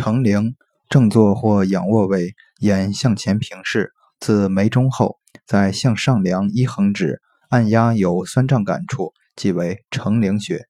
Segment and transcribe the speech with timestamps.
[0.00, 0.54] 成陵，
[0.88, 10.69] 正坐或仰卧位，眼向前平视，自眉中后，再向上量一横指，按压有酸胀感处，即为成陵穴。